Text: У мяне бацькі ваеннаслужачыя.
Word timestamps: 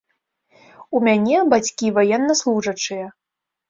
У 0.95 1.03
мяне 1.09 1.37
бацькі 1.53 1.95
ваеннаслужачыя. 2.01 3.05